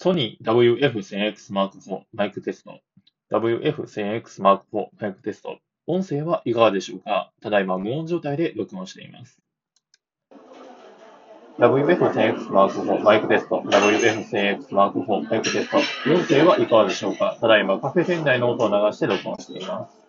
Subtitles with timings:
[0.00, 2.78] ソニー WF1000X Mark IV マイクテスト。
[3.32, 5.58] WF1000X Mark IV マイクテスト。
[5.88, 7.32] 音声はいかがでしょうか？
[7.42, 9.40] ただいま無音状態で録音しています。
[11.58, 13.60] WF1000X Mark IV マイクテスト。
[13.66, 15.78] WF1000X Mark IV マイクテスト。
[16.14, 17.36] 音声はいかがでしょうか？
[17.40, 20.07] ただいまカフェ店内の音を流して録音しています。